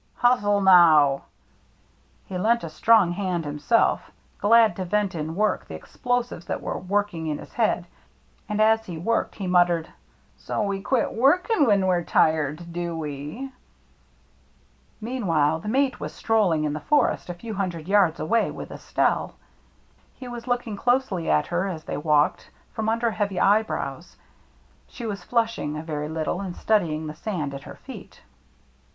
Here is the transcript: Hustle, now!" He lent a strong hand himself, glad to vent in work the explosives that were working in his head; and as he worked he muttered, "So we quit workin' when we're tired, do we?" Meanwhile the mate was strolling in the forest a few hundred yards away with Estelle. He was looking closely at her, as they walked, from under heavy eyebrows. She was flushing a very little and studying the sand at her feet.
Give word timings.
Hustle, 0.15 0.61
now!" 0.61 1.25
He 2.25 2.35
lent 2.35 2.63
a 2.63 2.71
strong 2.71 3.11
hand 3.11 3.45
himself, 3.45 4.09
glad 4.39 4.75
to 4.77 4.83
vent 4.85 5.13
in 5.13 5.35
work 5.35 5.67
the 5.67 5.75
explosives 5.75 6.47
that 6.47 6.59
were 6.59 6.79
working 6.79 7.27
in 7.27 7.37
his 7.37 7.53
head; 7.53 7.85
and 8.49 8.59
as 8.59 8.83
he 8.87 8.97
worked 8.97 9.35
he 9.35 9.45
muttered, 9.45 9.89
"So 10.37 10.63
we 10.63 10.81
quit 10.81 11.13
workin' 11.13 11.67
when 11.67 11.85
we're 11.85 12.01
tired, 12.03 12.73
do 12.73 12.97
we?" 12.97 13.51
Meanwhile 15.01 15.59
the 15.59 15.67
mate 15.69 15.99
was 15.99 16.13
strolling 16.13 16.63
in 16.63 16.73
the 16.73 16.79
forest 16.79 17.29
a 17.29 17.35
few 17.35 17.53
hundred 17.53 17.87
yards 17.87 18.19
away 18.19 18.49
with 18.49 18.71
Estelle. 18.71 19.35
He 20.15 20.27
was 20.27 20.47
looking 20.47 20.75
closely 20.77 21.29
at 21.29 21.45
her, 21.45 21.67
as 21.67 21.83
they 21.83 21.97
walked, 21.97 22.49
from 22.73 22.89
under 22.89 23.11
heavy 23.11 23.39
eyebrows. 23.39 24.15
She 24.87 25.05
was 25.05 25.23
flushing 25.23 25.77
a 25.77 25.83
very 25.83 26.09
little 26.09 26.41
and 26.41 26.55
studying 26.55 27.05
the 27.05 27.13
sand 27.13 27.53
at 27.53 27.61
her 27.65 27.75
feet. 27.75 28.23